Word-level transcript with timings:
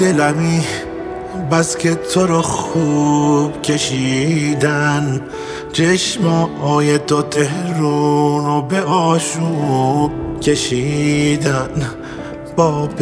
دلمی 0.00 0.62
بس 1.50 1.76
که 1.76 1.94
تو 1.94 2.26
رو 2.26 2.42
خوب 2.42 3.62
کشیدن. 3.62 5.20
چشمای 5.72 6.98
تو 6.98 7.22
تهرون 7.22 8.46
و 8.46 8.62
به 8.62 8.80
آشوب 8.82 10.40
کشیدن. 10.40 11.68
باب 12.56 12.94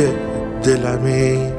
دلمی 0.63 1.53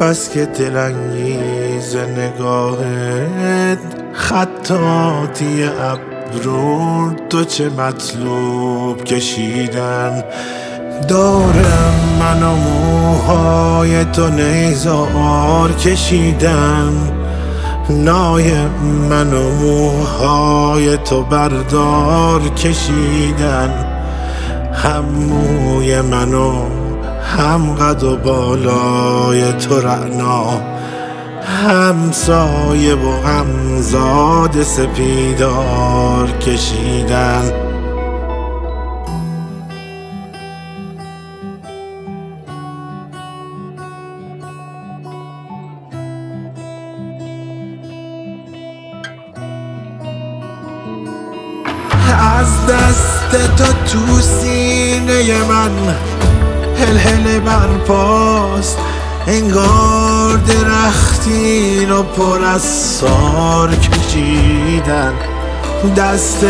بس 0.00 0.30
که 0.30 0.44
دلانگیز 0.44 1.96
نگاهت. 1.96 3.78
خطاتی 4.12 5.64
ابرون 5.64 7.16
تو 7.30 7.44
چه 7.44 7.70
مطلوب 7.70 9.04
کشیدن. 9.04 10.24
دارم 11.08 11.94
من 12.20 12.42
و 12.42 12.54
موهای 12.54 14.04
تو 14.04 14.28
نیزار 14.28 15.72
کشیدن 15.72 17.18
نای 17.90 18.66
من 19.10 19.32
و 19.32 19.50
موهای 19.50 20.96
تو 20.96 21.22
بردار 21.22 22.40
کشیدن. 22.40 23.84
هم 24.72 25.04
موی 25.04 26.00
منو 26.00 26.52
هم 27.36 27.74
قد 27.74 28.04
و 28.04 28.16
بالای 28.16 29.52
تو 29.52 29.80
رعنا. 29.80 30.46
هم 31.64 32.12
سایه 32.12 32.94
و 32.94 33.26
هم 33.26 33.80
زاد 33.80 34.62
سپیدار 34.62 36.30
کشیدن. 36.40 37.67
دست 53.32 53.56
تو 53.56 53.64
تو 53.64 54.20
سینه 54.20 55.44
من. 55.44 55.94
هل 56.76 56.96
هل 56.96 57.40
برپاست 57.40 58.78
انگار 59.26 60.36
درختین 60.36 61.90
و 61.92 62.02
پر 62.02 62.44
از 62.44 62.62
سار 62.62 63.74
کشیدن. 63.74 65.12
دست 65.96 66.44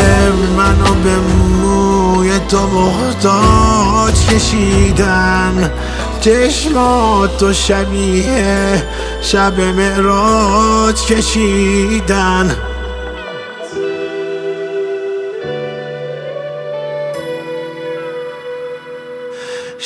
منو 0.57 0.95
به 1.05 1.17
موی 1.63 2.39
تو 2.39 2.67
محتاج 2.67 4.27
کشیدن. 4.27 5.71
چشمات 6.21 7.39
تو 7.39 7.53
شبیه 7.53 8.83
شب 9.23 9.61
معراج 9.61 11.07
کشیدن. 11.07 12.57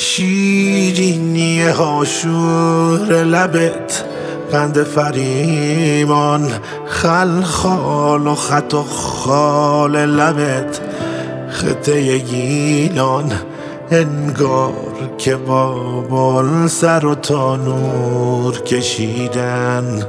شیرینی 0.03 1.61
هاشور 1.61 3.23
لبت 3.23 4.03
بند 4.51 4.83
فریمان 4.83 6.51
خلخال 6.85 8.27
و 8.27 8.35
خط 8.35 8.73
و 8.73 8.83
خال 8.83 10.05
لبت. 10.05 10.79
خطه 11.49 12.17
گیلان 12.17 13.31
انگار 13.91 14.73
که 15.17 15.35
بابل 15.35 16.67
سر 16.67 17.05
و 17.05 17.15
تانور 17.15 18.61
کشیدن. 18.61 20.03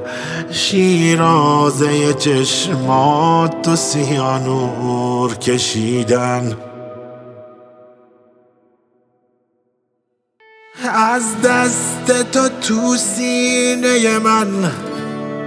شیرازه 0.51 2.15
چشمات 2.15 3.69
و 3.69 3.77
سیانور 3.77 5.35
کشیدن. 5.35 6.57
از 10.97 11.23
دست 11.45 12.31
تو 12.33 12.49
تو 12.49 12.97
سینه 12.97 14.19
من 14.19 14.73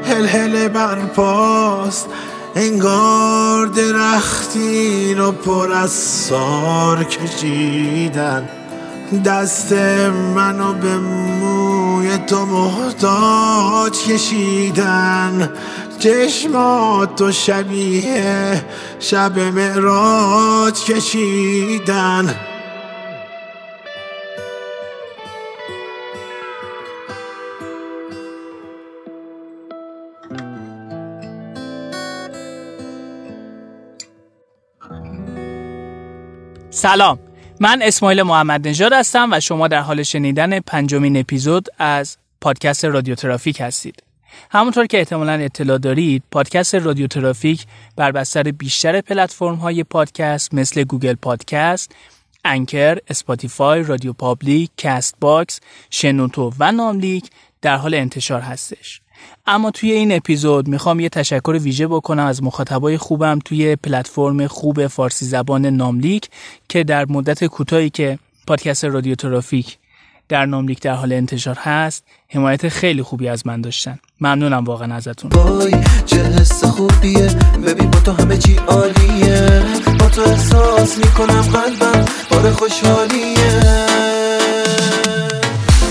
هل 0.03 0.25
هل 0.25 0.67
برپاست 0.67 2.07
انگار 2.55 3.65
درختین 3.65 5.19
و 5.19 5.31
پر 5.31 5.73
از 5.73 5.91
سار 5.91 7.03
کشیدن. 7.03 8.49
دست 9.25 9.73
منو 10.35 10.73
به 10.73 10.97
موی 10.97 12.17
تو 12.17 12.45
محتاج 12.45 14.03
کشیدن. 14.03 15.49
چشمات 15.99 17.15
تو 17.15 17.31
شبیه 17.31 18.65
شب 18.99 19.39
معراج 19.39 20.83
کشیدن. 20.83 22.35
سلام. 36.77 37.19
من 37.59 37.81
اسماعیل 37.81 38.21
محمد 38.21 38.67
نژاد 38.67 38.93
هستم 38.93 39.29
و 39.31 39.39
شما 39.39 39.67
در 39.67 39.81
حال 39.81 40.03
شنیدن 40.03 40.59
پنجمین 40.59 41.17
اپیزود 41.17 41.67
از 41.77 42.17
پادکست 42.41 42.85
رادیو 42.85 43.15
ترافیک 43.15 43.61
هستید. 43.61 44.03
همونطور 44.51 44.85
که 44.85 44.97
احتمالا 44.97 45.31
اطلاع 45.31 45.77
دارید 45.77 46.23
پادکست 46.31 46.75
رادیو 46.75 47.07
ترافیک 47.07 47.65
بر 47.95 48.11
بستر 48.11 48.43
بیشتر 48.43 49.01
پلتفرم 49.01 49.55
های 49.55 49.83
پادکست 49.83 50.53
مثل 50.53 50.83
Google 50.83 51.13
Podcast، 51.13 51.95
Anchor، 52.45 52.97
Spotify، 53.07 53.83
RadioPublic، 53.83 54.69
Castbox، 54.77 55.59
شنوتو 55.89 56.53
و 56.59 56.71
ناملیک 56.71 57.29
در 57.61 57.75
حال 57.75 57.93
انتشار 57.93 58.41
هستش. 58.41 59.01
اما 59.47 59.71
توی 59.71 59.91
این 59.91 60.11
اپیزود 60.11 60.67
می‌خوام 60.67 60.99
یه 60.99 61.09
تشکر 61.09 61.59
ویژه 61.61 61.87
بکنم 61.87 62.25
از 62.25 62.43
مخاطبای 62.43 62.97
خوبم 62.97 63.39
توی 63.45 63.75
پلتفرم 63.75 64.47
خوب 64.47 64.87
فارسی 64.87 65.25
زبان 65.25 65.65
ناملیک 65.65 66.29
که 66.69 66.83
در 66.83 67.05
مدت 67.05 67.45
کوتاهی 67.45 67.89
که 67.89 68.19
پادکست 68.47 68.85
رادیو 68.85 69.15
ترافیک 69.15 69.77
در 70.29 70.45
ناملیک 70.45 70.81
در 70.81 70.93
حال 70.93 71.13
انتشار 71.13 71.55
هست 71.55 72.03
حمایت 72.29 72.69
خیلی 72.69 73.01
خوبی 73.01 73.27
از 73.27 73.47
من 73.47 73.61
داشتن. 73.61 73.99
ممنونم 74.21 74.63
واقعا 74.63 74.95
ازتون. 74.95 75.31
وای 75.31 75.71
چه 76.05 76.23
حس 76.23 76.63
خوبیه. 76.63 77.27
ببین 77.65 77.91
با 77.91 77.99
تو 77.99 78.11
همه 78.11 78.37
چی 78.37 78.55
عالیه. 78.55 79.63
با 79.99 80.09
تو 80.09 80.21
احساس 80.21 80.97
می‌کنم 80.97 81.41
قلبم 81.41 82.05
بار 82.31 82.51
خوشحالیه. 82.51 83.87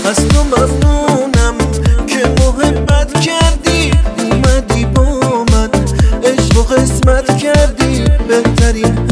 از 0.05 0.27
تو 0.27 0.43
قسمت 6.71 7.37
کردی 7.37 8.03
بهترین 8.27 9.09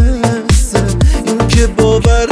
حسه 0.49 0.79
این 1.25 1.47
که 1.47 1.67
باور 1.67 2.24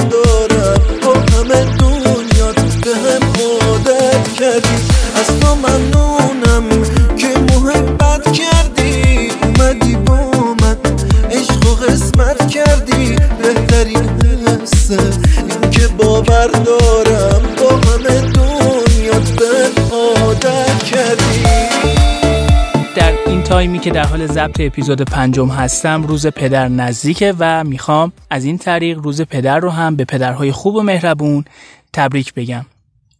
تایمی 23.64 23.80
که 23.80 23.92
در 23.92 24.06
حال 24.06 24.28
ضبط 24.28 24.60
اپیزود 24.60 25.02
پنجم 25.02 25.48
هستم 25.48 26.04
روز 26.04 26.28
پدر 26.28 26.68
نزدیکه 26.68 27.34
و 27.40 27.64
می‌خوام 27.64 28.12
از 28.30 28.46
این 28.46 28.58
طریق 28.58 29.00
روز 29.00 29.22
پدر 29.22 29.60
رو 29.60 29.70
هم 29.70 29.96
به 29.96 30.06
پدرهای 30.06 30.52
خوب 30.52 30.76
و 30.76 30.82
مهربون 30.82 31.46
تبریک 31.94 32.34
بگم. 32.34 32.66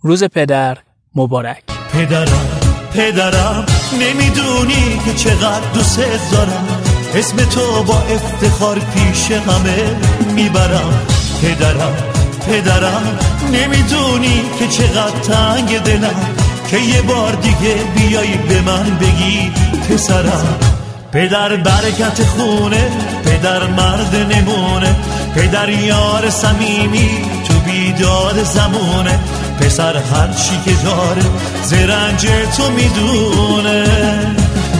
روز 0.02 0.24
پدر 0.24 0.78
مبارک. 1.16 1.64
پدرم 1.94 2.48
پدرم 2.94 3.66
نمی‌دونی 3.94 5.00
که 5.06 5.14
چقدر 5.14 5.72
دوست 5.74 6.32
دارم. 6.32 6.68
اسم 7.16 7.38
تو 7.38 7.84
با 7.84 7.98
افتخار 7.98 8.80
پیش 8.80 9.32
همه 9.32 9.96
می‌برم. 10.36 11.08
پدرم 11.42 11.96
پدرم 12.48 13.20
نمی‌دونی 13.54 14.42
که 14.60 14.68
چقدر 14.68 15.20
تنگ 15.20 15.80
دلم. 15.80 16.43
که 16.74 16.80
یه 16.80 17.02
بار 17.02 17.32
دیگه 17.32 17.76
بیای 17.96 18.38
به 18.38 18.62
من 18.62 18.98
بگی 18.98 19.52
پسرم 19.90 20.60
پدر 21.12 21.56
برکت 21.56 22.24
خونه 22.24 22.92
پدر 23.26 23.68
مرد 23.68 24.16
نمونه 24.16 24.96
پدر 25.36 25.70
یار 25.70 26.30
صمیمی 26.30 27.10
تو 27.48 27.54
بیداد 27.54 28.44
زمونه 28.44 29.20
پسر 29.60 29.98
هر 29.98 30.34
چی 30.34 30.60
که 30.66 30.72
داره 30.84 31.22
زرنج 31.64 32.28
تو 32.58 32.72
می‌دونه. 32.72 33.84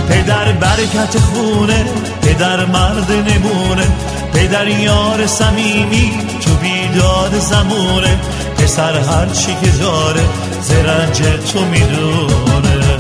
پدر 0.10 0.52
برکت 0.52 1.18
خونه 1.20 1.86
پدر 2.22 2.66
مرد 2.66 3.12
نمونه 3.12 3.88
پدر 4.34 4.68
یار 4.68 5.28
سمیمی 5.28 6.12
تو 6.42 6.56
بیداد 6.56 7.40
زمونه 7.40 8.20
پسر 8.58 8.98
هر 9.00 9.30
چی 9.30 9.56
که 9.56 9.78
داره 9.78 10.22
زرنج 10.62 11.22
تو 11.22 11.66
می‌دونه. 11.66 12.98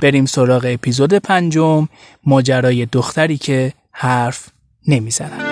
بریم 0.00 0.26
سراغ 0.26 0.66
اپیزود 0.68 1.14
پنجم 1.14 1.88
ماجرای 2.26 2.86
دختری 2.86 3.38
که 3.38 3.72
حرف 3.92 4.48
نمی‌زند. 4.88 5.47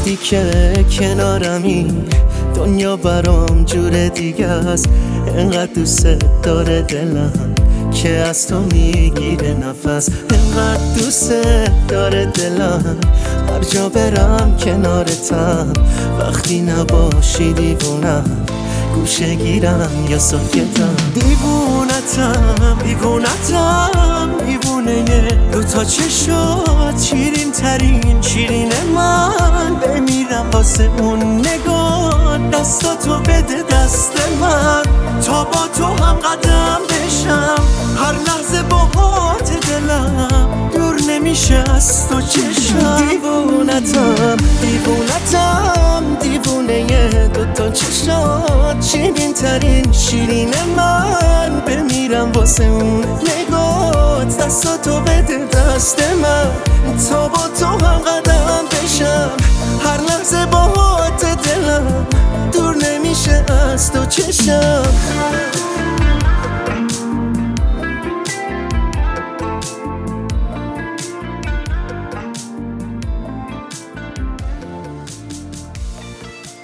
وقتی 0.00 0.16
که 0.16 0.84
کنارمی 0.98 1.86
دنیا 2.54 2.96
برام 2.96 3.64
جور 3.64 4.08
دیگه 4.08 4.46
است. 4.46 4.88
انقدر 5.36 5.72
دوست 5.74 6.06
داره 6.42 6.82
دلم 6.82 7.54
که 7.94 8.08
از 8.08 8.46
تو 8.48 8.60
می‌گیره 8.60 9.54
نفس. 9.54 10.08
انقدر 10.30 10.94
دوست 10.98 11.32
داره 11.88 12.26
دلم 12.26 12.96
هر 13.48 13.60
جا 13.60 13.88
برم 13.88 14.56
کنارتم. 14.56 15.72
وقتی 16.18 16.60
نباشی 16.60 17.52
دیوونم. 17.52 18.46
گوشه 19.00 19.34
گیرم 19.34 20.06
یا 20.08 20.18
ساکتم؟ 20.18 20.96
دیوونتم 21.14 22.78
دیوونتم 22.84 24.30
دیوونه 24.46 25.28
دوتا 25.52 25.84
چشات 25.84 27.02
شیرین 27.02 27.52
ترین 27.52 28.22
شیرین 28.22 28.72
من. 28.94 29.74
بمیرم 29.74 30.50
واسه 30.52 30.90
اون 30.98 31.38
نگاه 31.38 32.38
دستاتو 32.52 33.18
بده 33.18 33.62
دست 33.62 34.12
من. 34.40 34.82
تا 35.22 35.44
با 35.44 35.68
تو 35.78 35.84
هم 36.04 36.16
قدم 36.16 36.80
بشم 36.88 37.62
هر 37.96 38.12
لحظه 38.12 38.62
باهات 38.62 39.50
دلم. 39.66 40.59
دور 41.30 41.36
نمیشه 41.36 41.64
از 41.74 42.08
تو 42.08 42.20
چشم 42.20 42.96
دیوونتم. 43.08 44.36
دیوونتم 44.60 46.16
دیوونه 46.20 47.28
دوتا 47.28 47.70
چشات 47.70 48.84
شیرین 48.84 49.34
ترین 49.34 49.92
شیرین 49.92 50.54
من. 50.76 51.60
بمیرم 51.66 52.32
واسه 52.32 52.64
اون 52.64 53.04
نگات. 53.04 54.38
دستاتو 54.38 55.00
بده 55.00 55.38
دست 55.46 56.02
من. 56.22 56.50
تا 57.10 57.28
با 57.28 57.48
تو 57.60 57.66
هم 57.66 57.98
قدم 57.98 58.64
بشم 58.72 59.30
هر 59.84 60.00
لحظه 60.00 60.46
باهات 60.46 61.24
دلم 61.24 62.06
دور 62.52 62.76
نمیشه 62.76 63.44
از 63.72 63.92
تو 63.92 64.06
چشم 64.06 64.82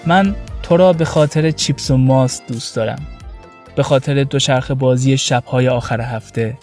من 0.06 0.34
تو 0.62 0.76
را 0.76 0.92
به 0.92 1.04
خاطر 1.04 1.50
چیپس 1.50 1.90
و 1.90 1.96
ماست 1.96 2.42
دوست 2.48 2.76
دارم. 2.76 3.02
به 3.76 3.82
خاطر 3.82 4.24
دوچرخه 4.24 4.74
بازی 4.74 5.18
شبهای 5.18 5.68
آخر 5.68 6.00
هفته. 6.00 6.58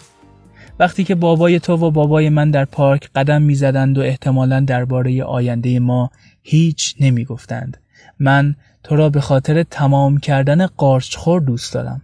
وقتی 0.78 1.04
که 1.04 1.14
بابای 1.14 1.60
تو 1.60 1.76
و 1.76 1.90
بابای 1.90 2.28
من 2.28 2.50
در 2.50 2.64
پارک 2.64 3.10
قدم 3.14 3.42
می‌زدند 3.42 3.98
و 3.98 4.00
احتمالا 4.00 4.60
درباره 4.60 5.24
آینده 5.24 5.78
ما 5.78 6.10
هیچ 6.42 6.94
نمی‌گفتند 7.00 7.76
من 8.18 8.54
تو 8.82 8.96
را 8.96 9.10
به 9.10 9.20
خاطر 9.20 9.62
تمام 9.62 10.18
کردن 10.18 10.66
قارچخور 10.66 11.40
دوست 11.40 11.74
دارم 11.74 12.02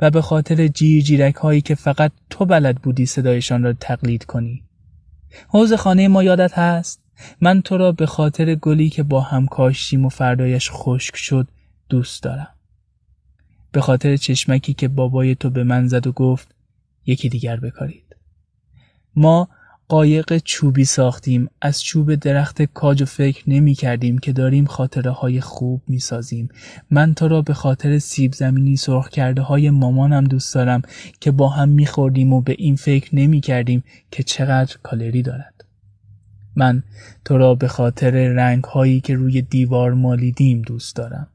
و 0.00 0.10
به 0.10 0.22
خاطر 0.22 0.66
جیر 0.66 1.02
جیرک 1.02 1.34
هایی 1.34 1.60
که 1.60 1.74
فقط 1.74 2.12
تو 2.30 2.44
بلد 2.44 2.76
بودی 2.76 3.06
صدایشان 3.06 3.62
را 3.62 3.72
تقلید 3.72 4.24
کنی. 4.24 4.62
حوز 5.48 5.72
خانه 5.72 6.08
ما 6.08 6.22
یادت 6.22 6.58
هست؟ 6.58 7.01
من 7.40 7.62
تو 7.62 7.76
را 7.76 7.92
به 7.92 8.06
خاطر 8.06 8.54
گلی 8.54 8.90
که 8.90 9.02
با 9.02 9.20
هم 9.20 9.46
کاشتیم 9.46 10.04
و 10.04 10.08
فردایش 10.08 10.70
خشک 10.72 11.16
شد 11.16 11.48
دوست 11.88 12.22
دارم. 12.22 12.48
به 13.72 13.80
خاطر 13.80 14.16
چشمکی 14.16 14.74
که 14.74 14.88
بابای 14.88 15.34
تو 15.34 15.50
به 15.50 15.64
من 15.64 15.88
زد 15.88 16.06
و 16.06 16.12
گفت 16.12 16.54
یکی 17.06 17.28
دیگر 17.28 17.56
بکارید. 17.56 18.16
ما 19.16 19.48
قایق 19.88 20.38
چوبی 20.38 20.84
ساختیم 20.84 21.48
از 21.60 21.82
چوب 21.82 22.14
درخت 22.14 22.62
کاج 22.62 23.02
و 23.02 23.04
فکر 23.04 23.50
نمی 23.50 23.74
کردیم 23.74 24.18
که 24.18 24.32
داریم 24.32 24.64
خاطره 24.64 25.10
های 25.10 25.40
خوب 25.40 25.82
می 25.88 25.98
سازیم. 25.98 26.48
من 26.90 27.14
تو 27.14 27.28
را 27.28 27.42
به 27.42 27.54
خاطر 27.54 27.98
سیب 27.98 28.32
زمینی 28.32 28.76
سرخ 28.76 29.08
کرده 29.08 29.42
های 29.42 29.70
مامانم 29.70 30.24
دوست 30.24 30.54
دارم 30.54 30.82
که 31.20 31.30
با 31.30 31.48
هم 31.48 31.68
می 31.68 31.86
خوردیم 31.86 32.32
و 32.32 32.40
به 32.40 32.54
این 32.58 32.76
فکر 32.76 33.16
نمی 33.16 33.40
کردیم 33.40 33.84
که 34.10 34.22
چقدر 34.22 34.76
کالری 34.82 35.22
دارد. 35.22 35.51
من 36.56 36.82
تو 37.24 37.38
را 37.38 37.54
به 37.54 37.68
خاطر 37.68 38.10
رنگ 38.10 38.64
هایی 38.64 39.00
که 39.00 39.14
روی 39.14 39.42
دیوار 39.42 39.94
مالیدیم 39.94 40.62
دوست 40.62 40.96
دارم. 40.96 41.28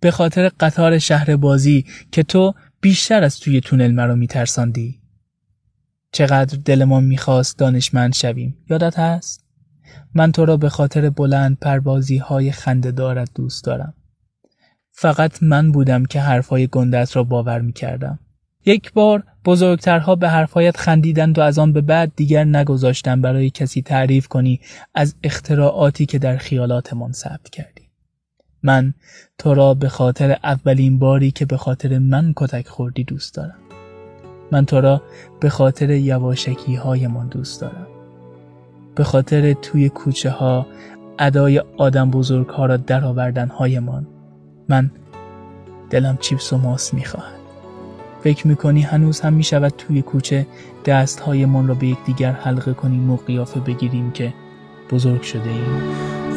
به 0.00 0.10
خاطر 0.10 0.48
قطار 0.60 0.98
شهر 0.98 1.36
بازی 1.36 1.84
که 2.12 2.22
تو 2.22 2.54
بیشتر 2.80 3.24
از 3.24 3.40
توی 3.40 3.60
تونل 3.60 3.92
مرا 3.92 4.14
میترساندی. 4.14 5.00
چقدر 6.12 6.58
دلمان 6.64 7.04
می‌خواست 7.04 7.58
دانشمند 7.58 8.14
شویم. 8.14 8.56
یادت 8.70 8.98
هست؟ 8.98 9.44
من 10.14 10.32
تو 10.32 10.44
را 10.44 10.56
به 10.56 10.68
خاطر 10.68 11.10
بلند 11.10 11.58
پروازی 11.58 12.18
های 12.18 12.52
خنده 12.52 12.90
دارد 12.90 13.30
دوست 13.34 13.64
دارم. 13.64 13.94
فقط 14.90 15.42
من 15.42 15.72
بودم 15.72 16.04
که 16.04 16.20
حرفای 16.20 16.66
گندت 16.66 17.16
را 17.16 17.24
باور 17.24 17.60
می‌کردم. 17.60 18.18
یک 18.64 18.92
بار 18.92 19.22
بزرگترها 19.44 20.14
به 20.14 20.28
حرفایت 20.28 20.76
خندیدند 20.76 21.38
و 21.38 21.42
از 21.42 21.58
آن 21.58 21.72
به 21.72 21.80
بعد 21.80 22.12
دیگر 22.16 22.44
نگذاشتن 22.44 23.20
برای 23.20 23.50
کسی 23.50 23.82
تعریف 23.82 24.28
کنی 24.28 24.60
از 24.94 25.14
اختراعاتی 25.22 26.06
که 26.06 26.18
در 26.18 26.36
خیالاتمان 26.36 27.12
ثبت 27.12 27.50
کردی. 27.50 27.82
من 28.62 28.94
تو 29.38 29.54
را 29.54 29.74
به 29.74 29.88
خاطر 29.88 30.36
اولین 30.44 30.98
باری 30.98 31.30
که 31.30 31.46
به 31.46 31.56
خاطر 31.56 31.98
من 31.98 32.32
کتک 32.36 32.68
خوردی 32.68 33.04
دوست 33.04 33.34
دارم. 33.34 33.58
من 34.52 34.64
تو 34.64 34.80
را 34.80 35.02
به 35.40 35.48
خاطر 35.50 35.90
یواشکی 35.90 36.74
هایمان 36.74 37.28
دوست 37.28 37.60
دارم. 37.60 37.86
به 38.94 39.04
خاطر 39.04 39.52
توی 39.52 39.88
کوچه 39.88 40.30
ها 40.30 40.66
ادای 41.18 41.58
آدم 41.58 42.10
بزرگ 42.10 42.48
ها 42.48 42.66
را 42.66 42.76
درآوردن 42.76 43.48
هایمان 43.48 44.06
من 44.68 44.90
دلم 45.90 46.18
چیپس 46.20 46.52
و 46.52 46.58
ماس 46.58 46.94
می‌خواهد. 46.94 47.41
فکر 48.24 48.46
می‌کنی 48.46 48.82
هنوز 48.82 49.20
هم 49.20 49.32
می‌شود 49.32 49.74
توی 49.78 50.02
کوچه 50.02 50.46
دست 50.84 51.20
هایمان 51.20 51.68
را 51.68 51.74
به 51.74 51.86
یکدیگر 51.86 52.32
حلقه 52.32 52.72
کنیم 52.74 53.10
و 53.10 53.16
قیافه 53.16 53.60
بگیریم 53.60 54.10
که 54.10 54.34
بزرگ 54.90 55.22
شده 55.22 55.50
ایم 55.50 55.82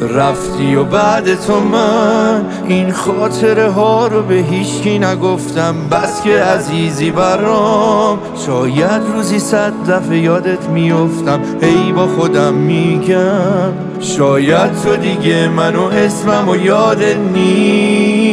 رفتی 0.00 0.74
و 0.74 0.84
بعد 0.84 1.34
تو 1.34 1.60
من 1.60 2.44
این 2.68 2.92
خاطره 2.92 3.70
ها 3.70 4.06
رو 4.06 4.22
به 4.22 4.34
هیچکی 4.34 4.98
نگفتم. 4.98 5.74
بس 5.92 6.22
که 6.22 6.42
عزیزی 6.42 7.10
برام 7.10 8.18
شاید 8.46 9.02
روزی 9.14 9.38
صد 9.38 9.72
دفعه 9.90 10.18
یادت 10.18 10.68
میفتم 10.68 11.40
ای 11.60 11.92
با 11.92 12.06
خودم 12.06 12.54
میگم 12.54 13.72
شاید 14.00 14.82
تو 14.82 14.96
دیگه 14.96 15.48
منو 15.48 15.82
اسمم 15.82 16.48
و 16.48 16.56
یادت 16.56 17.16
نیست. 17.34 18.25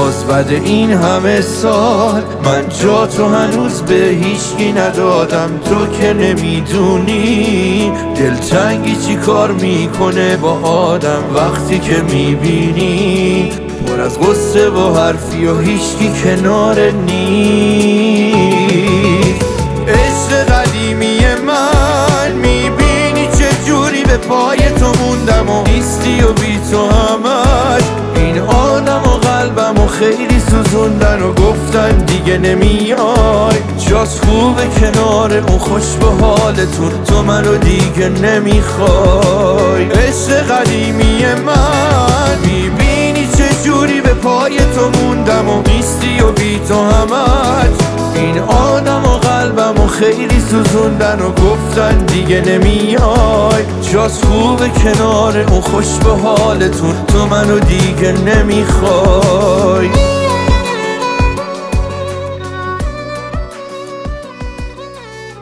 باز 0.00 0.24
بعد 0.24 0.52
این 0.52 0.92
همه 0.92 1.40
سال 1.40 2.22
من 2.44 2.68
جا 2.82 3.06
تو 3.06 3.28
هنوز 3.28 3.82
به 3.82 3.94
هیچکی 3.94 4.72
ندادم. 4.72 5.60
تو 5.64 5.86
که 5.86 6.12
نمی‌دونی 6.12 7.92
دلتنگی 8.16 8.96
چی 8.96 9.14
کار 9.14 9.52
می‌کنه 9.52 10.36
با 10.36 10.52
آدم 10.62 11.22
وقتی 11.34 11.78
که 11.78 12.02
می‌بینی. 12.02 13.52
پر 13.86 14.00
از 14.00 14.18
غصه 14.20 14.70
و 14.70 14.94
حرفی 14.94 15.46
و 15.46 15.58
هیچکی 15.58 16.12
کنار 16.24 16.90
نیست. 16.90 18.40
عشق 19.88 20.32
قدیمی 20.52 21.18
من 21.46 22.32
می‌بینی 22.32 23.28
چه 23.38 23.48
جوری 23.66 24.04
به 24.04 24.16
پای 24.16 24.58
تو 24.58 24.86
موندم 25.04 25.50
و 25.50 25.62
نیستی 25.62 26.22
و 26.22 26.32
بی 26.32 26.60
تو 26.70 26.86
همش 26.86 27.19
خیلی 30.00 30.40
سوزوندن 30.40 31.22
و 31.22 31.32
گفتن 31.32 31.98
دیگه 31.98 32.38
نمیای. 32.38 33.56
جاز 33.88 34.20
خوبه 34.20 34.66
کنار 34.80 35.32
اون 35.32 35.58
خوش 35.58 35.82
به 36.00 36.26
حالتون 36.26 37.04
تو 37.04 37.22
منو 37.22 37.56
دیگه 37.56 38.08
نمی‌خوای. 38.08 39.84
عشق 39.84 40.46
قدیمی 40.50 41.24
من 41.46 42.38
می‌بینی 42.44 43.28
چه 43.38 43.48
جوری 43.64 44.00
به 44.00 44.14
پای 44.14 44.58
تو 44.58 44.90
موندم 45.00 45.48
و 45.48 45.62
نیستی 45.62 46.20
و 46.20 46.32
بی 46.32 46.60
تو 46.68 46.74
همش 46.74 47.99
این 48.20 48.38
آدم 48.38 49.04
و 49.04 49.16
قلبم 49.18 49.80
و 49.80 49.86
خیلی 49.86 50.40
سوزوندن 50.40 51.20
و 51.20 51.30
گفتن 51.30 52.06
دیگه 52.06 52.40
نمیای. 52.40 53.64
جاز 53.92 54.24
خوبه 54.24 54.68
کنار 54.68 55.38
اون 55.38 55.60
خوش 55.60 55.98
به 55.98 56.10
حالتون 56.10 57.06
تو 57.06 57.26
منو 57.26 57.58
دیگه 57.58 58.12
نمی‌خوای. 58.12 59.88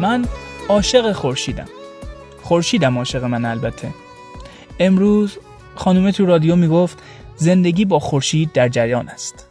من 0.00 0.24
عاشق 0.68 1.12
خورشیدم. 1.12 1.68
خورشیدم 2.42 2.98
عاشق 2.98 3.24
من 3.24 3.44
البته. 3.44 3.94
امروز 4.80 5.38
خانومه 5.74 6.12
تو 6.12 6.26
رادیو 6.26 6.56
می‌گفت 6.56 6.98
زندگی 7.36 7.84
با 7.84 7.98
خورشید 7.98 8.52
در 8.52 8.68
جریان 8.68 9.08
است. 9.08 9.46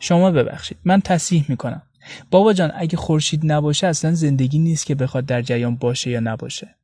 شما 0.00 0.30
ببخشید 0.30 0.78
من 0.84 1.00
تصحیح 1.00 1.44
می‌کنم. 1.48 1.82
بابا 2.30 2.52
جان 2.52 2.72
اگه 2.74 2.96
خورشید 2.96 3.52
نباشه 3.52 3.86
اصلا 3.86 4.12
زندگی 4.12 4.58
نیست 4.58 4.86
که 4.86 4.94
بخواد 4.94 5.26
در 5.26 5.42
جریان 5.42 5.76
باشه 5.76 6.10
یا 6.10 6.20
نباشه. 6.20 6.74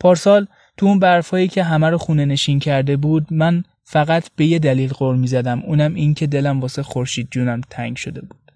پارسال 0.00 0.46
تو 0.76 0.86
اون 0.86 0.98
برفایی 0.98 1.48
که 1.48 1.62
همه 1.62 1.90
رو 1.90 1.98
خونه 1.98 2.24
نشین 2.24 2.58
کرده 2.58 2.96
بود 2.96 3.26
من 3.30 3.64
فقط 3.84 4.30
به 4.36 4.46
یه 4.46 4.58
دلیل 4.58 4.92
غور 4.92 5.16
می 5.16 5.26
زدم 5.26 5.62
اونم 5.62 5.94
این 5.94 6.14
که 6.14 6.26
دلم 6.26 6.60
واسه 6.60 6.82
خورشید 6.82 7.28
جونم 7.30 7.60
تنگ 7.70 7.96
شده 7.96 8.20
بود. 8.20 8.52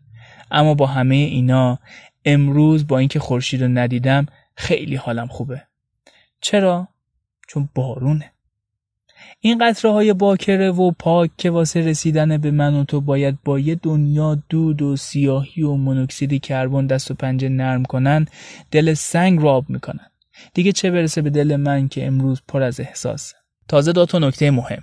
اما 0.51 0.75
با 0.75 0.87
همه 0.87 1.15
اینا 1.15 1.79
امروز 2.25 2.87
با 2.87 2.99
اینکه 2.99 3.21
خورشید 3.21 3.63
رو 3.63 3.69
ندیدم 3.69 4.27
خیلی 4.55 4.97
حالم 4.97 5.27
خوبه. 5.27 5.63
چرا؟ 6.41 6.89
چون 7.49 7.69
بارونه. 7.75 8.33
این 9.41 9.59
قطره 9.59 9.91
های 9.91 10.13
باکره 10.13 10.71
و 10.71 10.91
پاک 10.91 11.31
که 11.39 11.51
واسه 11.51 11.81
رسیدن 11.81 12.37
به 12.37 12.51
من 12.51 12.75
و 12.75 12.85
تو 12.85 13.01
باید 13.01 13.39
با 13.45 13.59
یه 13.59 13.75
دنیا 13.75 14.39
دود 14.49 14.83
و 14.83 14.97
سیاهی 14.97 15.63
و 15.63 15.75
مونوکسید 15.75 16.43
کربن 16.45 16.87
دست 16.87 17.11
و 17.11 17.15
پنجه 17.15 17.49
نرم 17.49 17.85
کنن 17.85 18.27
دل 18.71 18.95
سنگ 18.95 19.41
رو 19.41 19.49
آب 19.49 19.71
می‌کنن. 19.71 20.07
دیگه 20.55 20.73
چه 20.73 20.91
برسه 20.91 21.23
به 21.23 21.31
دل 21.31 21.57
من 21.57 21.89
که 21.89 22.07
امروز 22.07 22.43
پر 22.49 22.63
از 22.63 22.81
احساس؟ 22.81 23.35
تازه 23.69 23.93
دو 23.93 24.07
تا 24.07 24.19
نکته 24.19 24.51
مهم. 24.51 24.83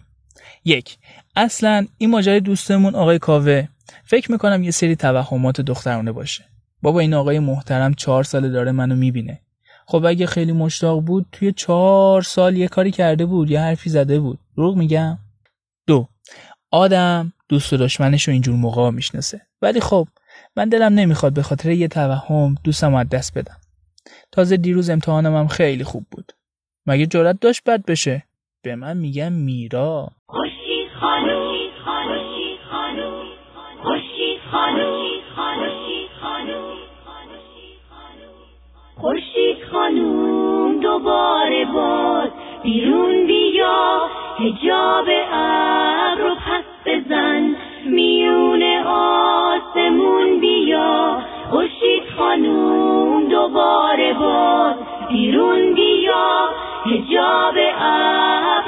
یک 0.65 0.97
اصلا 1.35 1.87
این 1.97 2.09
ماجرای 2.09 2.39
دوستمون 2.39 2.95
آقای 2.95 3.19
کاوه 3.19 3.67
فکر 4.03 4.31
می‌کنم 4.31 4.63
یه 4.63 4.71
سری 4.71 4.95
توهمات 4.95 5.61
دخترانه 5.61 6.11
باشه. 6.11 6.45
بابا 6.81 6.99
این 6.99 7.13
آقای 7.13 7.39
محترم 7.39 7.93
چهار 7.93 8.23
ساله 8.23 8.49
داره 8.49 8.71
منو 8.71 8.95
می‌بینه. 8.95 9.41
خب 9.87 10.05
اگه 10.05 10.25
خیلی 10.25 10.51
مشتاق 10.51 11.01
بود 11.01 11.25
توی 11.31 11.51
چهار 11.51 12.21
سال 12.21 12.57
یه 12.57 12.67
کاری 12.67 12.91
کرده 12.91 13.25
بود 13.25 13.51
یه 13.51 13.59
حرفی 13.59 13.89
زده 13.89 14.19
بود. 14.19 14.39
دروغ 14.57 14.75
میگم؟ 14.75 15.17
دو. 15.87 16.07
آدم 16.71 17.33
دوست 17.49 17.73
و 17.73 17.77
دشمنش 17.77 18.27
رو 18.27 18.31
اینجور 18.31 18.55
موقع 18.55 18.89
می‌شناسه. 18.89 19.41
ولی 19.61 19.79
خب 19.79 20.07
من 20.55 20.69
دلم 20.69 20.93
نمی‌خواد 20.93 21.33
به 21.33 21.43
خاطر 21.43 21.71
یه 21.71 21.87
توهم 21.87 22.55
دوستم 22.63 22.95
از 22.95 23.09
دست 23.09 23.37
بدم. 23.37 23.57
تازه 24.31 24.57
دیروز 24.57 24.89
امتحانم 24.89 25.35
هم 25.35 25.47
خیلی 25.47 25.83
خوب 25.83 26.05
بود. 26.11 26.31
مگه 26.85 27.05
جرات 27.05 27.39
داشت 27.41 27.63
بد 27.63 27.85
بشه؟ 27.85 28.23
به 28.61 28.75
من 28.75 28.97
میگم 28.97 29.33
میرا. 29.33 30.09
خورشید 30.27 30.89
خانوم. 30.99 31.55
خورشید 31.85 32.59
خانوم. 32.71 33.25
خورشید 33.83 34.39
خانوم. 34.51 34.94
خورشید 39.05 39.57
خانوم 39.71 40.79
دوباره 40.79 41.65
باز 41.65 42.29
بیرون 42.63 43.27
بیا 43.27 44.01
هجاب 44.39 45.05
ابر 45.33 46.21
رو 46.21 46.35
پس 46.35 46.63
بزن. 46.85 47.55
میون 47.85 48.63
آسمون 48.87 50.39
بیا. 50.39 51.17
خورشید 51.51 52.03
خانوم 52.17 53.27
دوباره 53.29 54.13
باز 54.13 54.75
بیرون 55.09 55.73
بیا 55.73 56.49
هجاب 56.85 57.55
ابر 57.81 58.64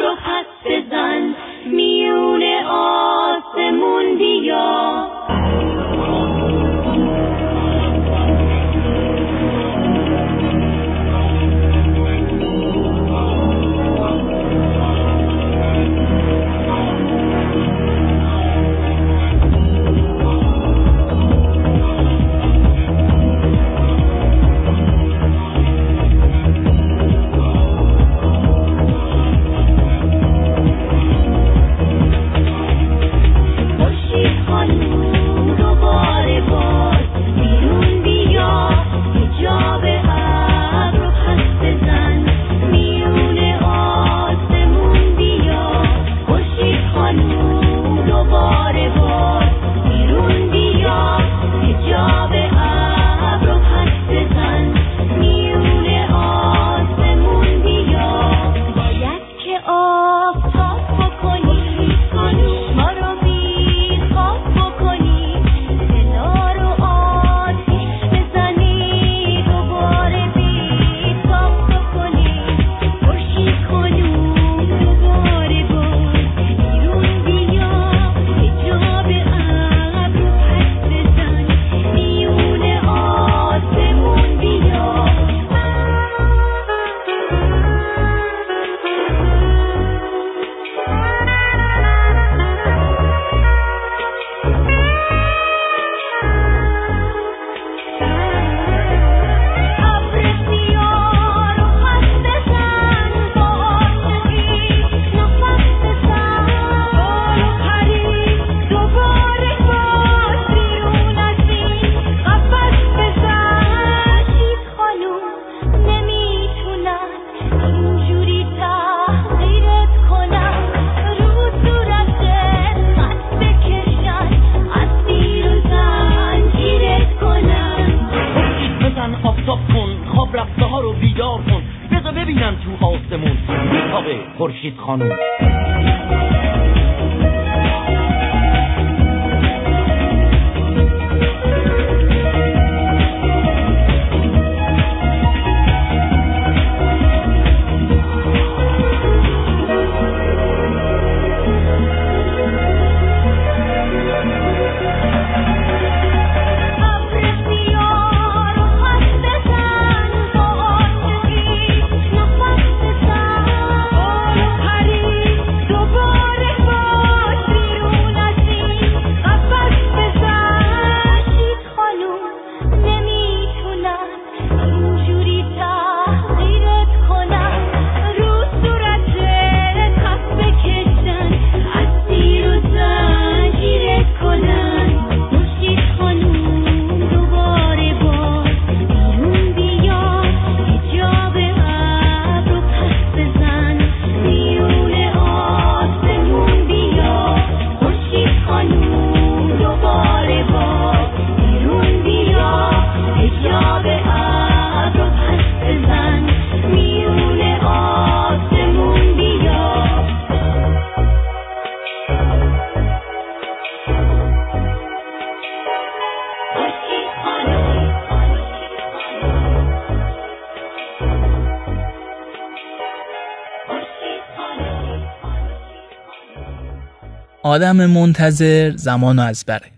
آدم 227.58 227.86
منتظر 227.86 228.74
زمان 228.76 229.20
از 229.20 229.44
بره 229.48 229.72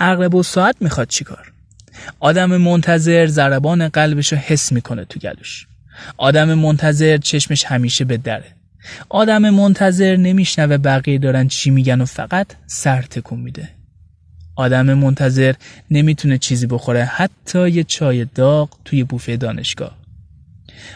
عقرب 0.00 0.34
و 0.34 0.42
ساعت 0.42 0.76
می‌خواد 0.80 1.08
چیکار 1.08 1.52
آدم 2.20 2.56
منتظر 2.56 3.26
ضربان 3.26 3.88
قلبش 3.88 4.32
رو 4.32 4.38
حس 4.38 4.72
می‌کنه 4.72 5.04
تو 5.04 5.20
گلوش. 5.20 5.66
آدم 6.16 6.54
منتظر 6.54 7.16
چشمش 7.16 7.64
همیشه 7.64 8.04
به 8.04 8.16
دره. 8.16 8.54
آدم 9.08 9.50
منتظر 9.50 10.16
نمیشنوه 10.16 10.76
بقیه 10.76 11.18
دارن 11.18 11.48
چی 11.48 11.70
میگن 11.70 12.00
و 12.00 12.04
فقط 12.04 12.46
سر 12.66 13.02
تکون 13.02 13.40
میده. 13.40 13.68
آدم 14.56 14.94
منتظر 14.94 15.54
نمی‌تونه 15.90 16.38
چیزی 16.38 16.66
بخوره 16.66 17.04
حتی 17.04 17.70
یه 17.70 17.84
چای 17.84 18.24
داغ 18.24 18.70
توی 18.84 19.04
بوفه 19.04 19.36
دانشگاه. 19.36 19.98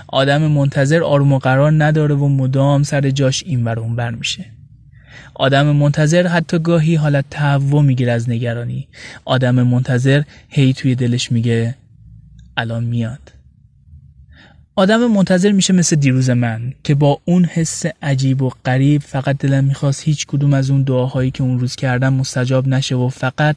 آدم 0.08 0.42
منتظر 0.42 1.02
آروم 1.02 1.32
و 1.32 1.38
قرار 1.38 1.72
نداره 1.84 2.14
و 2.14 2.28
مدام 2.28 2.82
سر 2.82 3.10
جاش 3.10 3.42
اینور 3.46 3.78
اونور 3.78 4.10
میشه. 4.10 4.57
آدم 5.34 5.66
منتظر 5.66 6.26
حتی 6.26 6.58
گاهی 6.58 6.94
حالت 6.94 7.24
تهوع 7.30 7.82
می‌گیره 7.82 8.12
از 8.12 8.30
نگرانی. 8.30 8.88
آدم 9.24 9.62
منتظر 9.62 10.22
هی 10.48 10.72
توی 10.72 10.94
دلش 10.94 11.32
میگه 11.32 11.74
الان 12.56 12.84
میاد. 12.84 13.32
آدم 14.76 15.06
منتظر 15.06 15.52
میشه 15.52 15.72
مثل 15.72 15.96
دیروز 15.96 16.30
من 16.30 16.74
که 16.84 16.94
با 16.94 17.20
اون 17.24 17.44
حس 17.44 17.86
عجیب 18.02 18.42
و 18.42 18.50
غریب 18.64 19.02
فقط 19.02 19.38
دلم 19.38 19.64
می‌خواست 19.64 20.02
هیچ 20.02 20.26
کدوم 20.26 20.54
از 20.54 20.70
اون 20.70 20.82
دعاهایی 20.82 21.30
که 21.30 21.42
اون 21.42 21.58
روز 21.58 21.76
کردم 21.76 22.14
مستجاب 22.14 22.68
نشه 22.68 22.94
و 22.94 23.08
فقط 23.08 23.56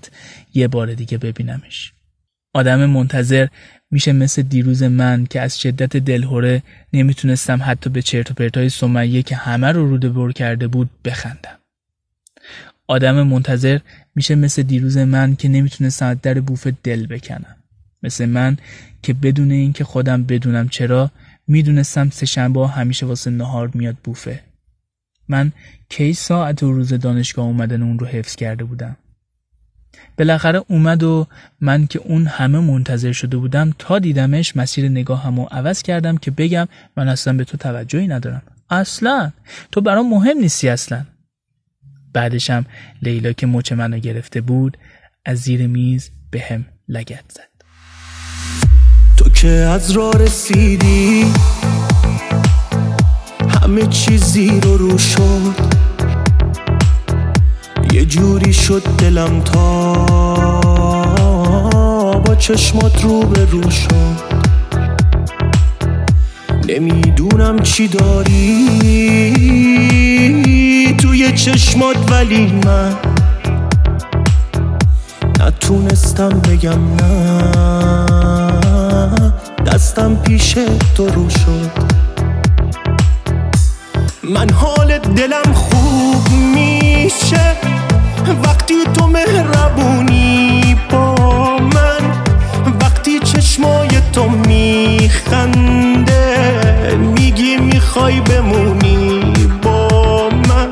یه 0.54 0.68
بار 0.68 0.94
دیگه 0.94 1.18
ببینمش. 1.18 1.94
آدم 2.54 2.86
منتظر 2.86 3.48
میشه 3.92 4.12
مثل 4.12 4.42
دیروز 4.42 4.84
من 4.84 5.26
که 5.26 5.42
از 5.42 5.60
شدت 5.60 5.98
دلهوره 5.98 6.64
نمی‌تونستم 6.94 7.60
حتی 7.64 7.90
به 7.90 8.02
چرت 8.02 8.32
و 8.32 8.34
پرتای 8.34 8.70
سمیه 8.70 9.24
که 9.24 9.36
همه 9.36 9.68
رو 9.68 9.90
روده 9.90 10.10
بر 10.10 10.32
کرده 10.32 10.68
بود 10.68 10.90
بخندم. 11.06 11.58
آدم 12.88 13.24
منتظر 13.24 13.80
میشه 14.16 14.36
مثل 14.36 14.64
دیروز 14.64 14.98
من 14.98 15.36
که 15.36 15.50
نمی‌تونستم 15.50 16.14
در 16.14 16.40
بوفه 16.40 16.74
دل 16.84 17.08
بکنم. 17.08 17.56
مثل 18.04 18.26
من 18.26 18.58
که 19.02 19.14
بدون 19.14 19.52
اینکه 19.52 19.84
خودم 19.84 20.24
بدونم 20.24 20.70
چرا 20.70 21.12
می‌دونستم 21.48 22.10
سه 22.10 22.26
شنبه 22.26 22.68
همیشه 22.68 23.06
واسه 23.06 23.32
نهار 23.32 23.72
میاد 23.74 23.96
بوفه. 24.04 24.44
من 25.28 25.52
کی 25.90 26.14
ساعت 26.14 26.64
و 26.64 26.74
روز 26.74 26.94
دانشگاه 26.94 27.46
اومدن 27.46 27.82
اون 27.82 28.00
رو 28.00 28.08
حفظ 28.08 28.36
کرده 28.36 28.64
بودم؟ 28.64 28.98
بالاخره 30.18 30.62
اومد 30.68 31.04
و 31.04 31.28
من 31.62 31.88
که 31.88 32.00
اون 32.00 32.28
همه 32.28 32.60
منتظر 32.60 33.12
شده 33.12 33.38
بودم 33.38 33.74
تا 33.80 34.00
دیدمش 34.00 34.58
مسیر 34.58 34.90
نگاهم 34.90 35.40
رو 35.40 35.48
عوض 35.52 35.82
کردم 35.82 36.18
که 36.18 36.32
بگم 36.32 36.68
من 36.98 37.08
اصلا 37.08 37.34
به 37.34 37.44
تو 37.44 37.58
توجهی 37.58 38.08
ندارم. 38.08 38.42
اصلا؟ 38.70 39.32
تو 39.72 39.82
برام 39.82 40.10
مهم 40.10 40.38
نیستی 40.38 40.70
اصلا. 40.70 41.06
بعدشم 42.14 42.66
لیلا 43.02 43.34
که 43.34 43.48
مچ 43.48 43.72
منو 43.72 44.00
گرفته 44.00 44.42
بود 44.42 44.78
از 45.26 45.38
زیر 45.38 45.68
میز 45.68 46.12
به 46.32 46.42
هم 46.42 46.66
لگت 46.88 47.24
زد. 47.30 47.52
تو 49.18 49.30
که 49.30 49.48
از 49.48 49.92
راه 49.92 50.18
رسیدی 50.18 51.26
همه 53.62 53.88
چیزی 53.88 54.60
رو 54.62 54.78
رو 54.78 54.98
شد. 54.98 55.81
یه 57.92 58.06
جوری 58.06 58.54
شد 58.54 58.84
دلم 58.98 59.42
تا 59.42 59.94
با 62.26 62.36
چشمات 62.36 63.04
رو 63.04 63.20
به 63.20 63.46
رو 63.46 63.70
شد. 63.70 64.22
نمی‌دونم 66.68 67.60
چی 67.60 67.88
داری 67.88 68.68
توی 70.98 71.32
چشمات 71.32 72.12
ولی 72.12 72.62
من 72.66 72.94
نتونستم 75.40 76.30
بگم 76.30 76.96
نه. 76.96 77.12
دستم 79.68 80.16
پیش 80.16 80.56
تو 80.96 81.08
رو 81.08 81.30
شد. 81.30 81.72
من 84.24 84.50
حال 84.50 84.98
دلم 84.98 85.54
خوب 85.54 86.30
میشه. 86.56 87.56
وقتی 88.44 88.74
تو 88.94 89.08
مهربونی 89.08 90.76
با 90.92 91.16
من 91.58 92.02
وقتی 92.82 93.20
چشمای 93.20 93.90
تو 94.14 94.30
میخنده 94.30 96.38
میگی 96.98 97.58
می‌خوای 97.58 98.20
بمونی 98.20 99.34
با 99.64 100.30
من. 100.50 100.70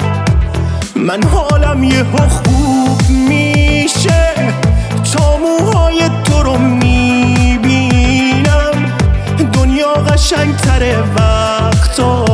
من 0.96 1.24
حالم 1.24 1.84
یه 1.84 2.06
خوب 2.30 3.02
میشه. 3.10 4.34
تا 5.14 5.38
موهای 5.38 6.10
تو 6.24 6.44
رو 6.44 6.58
می‌بینم. 6.58 7.52
دنیا 9.54 9.94
قشنگ 9.94 10.56
تره 10.56 11.04
وقتایی 11.16 12.29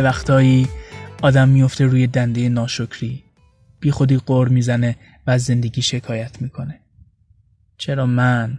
یه 0.00 0.04
وقتایی 0.06 0.68
آدم 1.22 1.48
میفته 1.48 1.84
روی 1.84 2.06
دنده 2.06 2.48
ناشکری. 2.48 3.22
بی 3.80 3.90
خودی 3.90 4.16
قر 4.16 4.48
می‌زنه 4.48 4.96
و 5.26 5.30
از 5.30 5.42
زندگی 5.44 5.82
شکایت 5.82 6.42
می‌کنه. 6.42 6.80
چرا 7.78 8.06
من؟ 8.06 8.58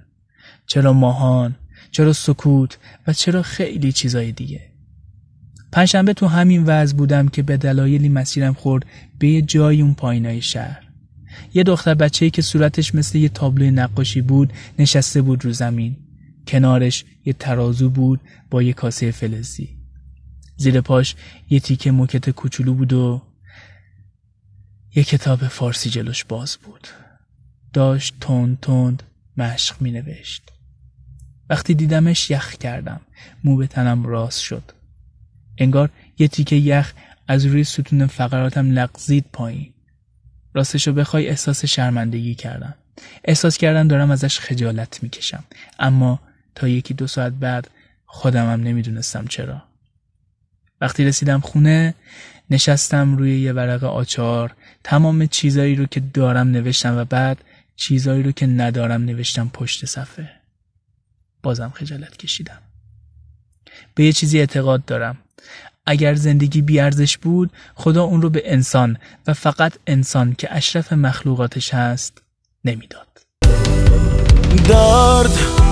چرا 0.65 0.93
ماهان؟ 0.93 1.55
چرا 1.91 2.13
سکوت؟ 2.13 2.77
و 3.07 3.13
چرا 3.13 3.41
خیلی 3.41 3.91
چیزای 3.91 4.31
دیگه؟ 4.31 4.61
پنجشنبه 5.71 6.13
تو 6.13 6.27
همین 6.27 6.63
وضع 6.63 6.95
بودم 6.95 7.27
که 7.27 7.43
به 7.43 7.57
دلایلی 7.57 8.09
مسیرم 8.09 8.53
خورد 8.53 8.85
به 9.19 9.27
یه 9.27 9.41
جای 9.41 9.81
اون 9.81 9.93
پایینای 9.93 10.41
شهر. 10.41 10.83
یه 11.53 11.63
دختر 11.63 11.93
بچه‌ای 11.93 12.31
که 12.31 12.41
صورتش 12.41 12.95
مثل 12.95 13.17
یه 13.17 13.29
تابلوی 13.29 13.71
نقاشی 13.71 14.21
بود 14.21 14.53
نشسته 14.79 15.21
بود 15.21 15.45
رو 15.45 15.51
زمین. 15.51 15.97
کنارش 16.47 17.05
یه 17.25 17.33
ترازو 17.33 17.89
بود 17.89 18.19
با 18.49 18.61
یه 18.61 18.73
کاسه 18.73 19.11
فلزی. 19.11 19.80
زیر 20.57 20.81
پاش 20.81 21.15
یه 21.49 21.59
تیکه 21.59 21.91
موکت 21.91 22.29
کوچولو 22.29 22.73
بود 22.73 22.93
و 22.93 23.21
یه 24.95 25.03
کتاب 25.03 25.47
فارسی 25.47 25.89
جلوش 25.89 26.23
باز 26.23 26.57
بود. 26.57 26.87
داشت 27.73 28.15
تند 28.19 28.59
تند 28.59 29.03
مشق 29.37 29.81
می 29.81 29.91
نوشت 29.91 30.51
وقتی 31.49 31.73
دیدمش 31.73 32.31
یخ 32.31 32.53
کردم. 32.53 33.01
مو 33.43 33.57
به 33.57 33.67
تنم 33.67 34.05
راست 34.05 34.41
شد. 34.41 34.63
انگار 35.57 35.89
یه 36.17 36.27
تیکه 36.27 36.55
یخ 36.55 36.93
از 37.27 37.45
روی 37.45 37.63
ستون 37.63 38.07
فقراتم 38.07 38.71
لغزید 38.71 39.25
پایین. 39.33 39.73
راستشو 40.53 40.93
بخوای 40.93 41.27
احساس 41.27 41.65
شرمندگی 41.65 42.35
کردم. 42.35 42.75
احساس 43.23 43.57
کردم 43.57 43.87
دارم 43.87 44.11
ازش 44.11 44.39
خجالت 44.39 45.03
می‌کشم. 45.03 45.43
اما 45.79 46.19
تا 46.55 46.67
یکی 46.67 46.93
دو 46.93 47.07
ساعت 47.07 47.33
بعد 47.33 47.69
خودمم 48.05 48.63
نمی‌دونستم 48.63 49.27
چرا. 49.27 49.63
وقتی 50.81 51.05
رسیدم 51.05 51.39
خونه 51.39 51.95
نشستم 52.49 53.17
روی 53.17 53.41
یه 53.41 53.53
ورق 53.53 53.83
آچار. 53.83 54.55
تمام 54.83 55.25
چیزایی 55.25 55.75
رو 55.75 55.85
که 55.85 55.99
دارم 55.99 56.47
نوشتم 56.47 56.97
و 56.97 57.05
بعد 57.05 57.37
چیزایی 57.75 58.23
رو 58.23 58.31
که 58.31 58.47
ندارم 58.47 59.01
نوشتم 59.01 59.49
پشت 59.53 59.85
صفحه. 59.85 60.29
بازم 61.43 61.71
خجالت 61.75 62.17
کشیدم. 62.17 62.59
به 63.95 64.03
یه 64.03 64.13
چیزی 64.13 64.39
اعتقاد 64.39 64.85
دارم. 64.85 65.17
اگر 65.85 66.15
زندگی 66.15 66.61
بیارزش 66.61 67.17
بود 67.17 67.51
خدا 67.75 68.03
اون 68.03 68.21
رو 68.21 68.29
به 68.29 68.41
انسان 68.45 68.97
و 69.27 69.33
فقط 69.33 69.73
انسان 69.87 70.35
که 70.37 70.55
اشرف 70.55 70.93
مخلوقاتش 70.93 71.73
هست 71.73 72.21
نمی‌داد. 72.65 73.07
درد 74.69 75.70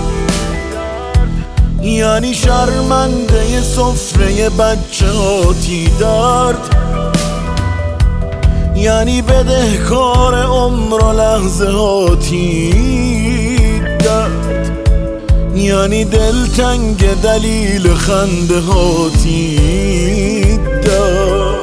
یعنی 1.81 2.33
شرمنده 2.33 3.61
سفره 3.61 4.49
بچه 4.49 5.07
هاتی 5.07 5.87
درد 5.99 6.75
یعنی 8.75 9.21
بدهکار 9.21 10.43
عمر 10.43 11.03
و 11.03 11.11
لحظه 11.11 11.71
هاتی 11.71 12.71
درد 13.99 14.79
یعنی 15.55 16.05
دلتنگ 16.05 17.21
دلیل 17.21 17.93
خنده 17.93 18.59
هاتی 18.59 19.57
درد 20.83 21.59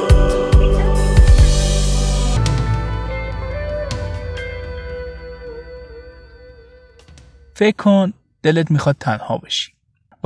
فکر 7.53 7.75
کن 7.75 8.13
دلت 8.43 8.71
می‌خواد 8.71 8.95
تنها 8.99 9.37
بشی. 9.37 9.76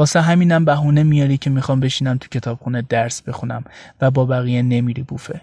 واسه 0.01 0.21
همینم 0.21 0.65
بهونه 0.65 1.03
میاری 1.03 1.37
که 1.37 1.49
می‌خوام 1.49 1.79
بشینم 1.79 2.17
تو 2.17 2.27
کتابخونه 2.27 2.81
درس 2.81 3.21
بخونم 3.21 3.63
و 4.01 4.11
با 4.11 4.25
بقیه 4.25 4.61
نمیری 4.61 5.03
بوفه. 5.03 5.41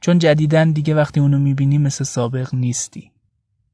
چون 0.00 0.18
جدیدن 0.18 0.70
دیگه 0.70 0.94
وقتی 0.94 1.20
اونو 1.20 1.38
می‌بینی 1.38 1.78
مثل 1.78 2.04
سابق 2.04 2.54
نیستی. 2.54 3.10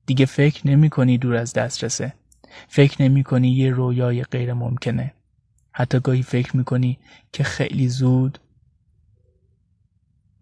دیگه 0.06 0.26
فکر 0.26 0.66
نمی 0.66 0.90
کنی 0.90 1.18
دور 1.18 1.36
از 1.36 1.52
دسترسه. 1.52 2.14
فکر 2.68 3.02
نمی 3.02 3.24
کنی 3.24 3.48
یه 3.48 3.70
رویای 3.70 4.22
غیر 4.22 4.52
ممکنه. 4.52 5.14
حتی 5.72 6.00
گاهی 6.00 6.22
فکر 6.22 6.56
می 6.56 6.64
کنی 6.64 6.98
که 7.32 7.44
خیلی 7.44 7.88
زود 7.88 8.38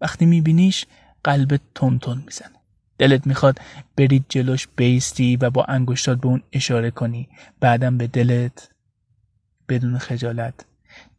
وقتی 0.01 0.25
میبینیش 0.25 0.85
قلبت 1.23 1.61
تون 1.75 1.99
تون 1.99 2.23
می‌زنه. 2.25 2.57
دلت 2.97 3.27
می‌خواد 3.27 3.59
برید 3.95 4.25
جلوش 4.29 4.67
بیستی 4.75 5.37
و 5.37 5.49
با 5.49 5.63
انگشتات 5.63 6.21
به 6.21 6.27
اون 6.27 6.43
اشاره 6.53 6.91
کنی. 6.91 7.29
بعدم 7.59 7.97
به 7.97 8.07
دلت 8.07 8.69
بدون 9.69 9.97
خجالت 9.97 10.65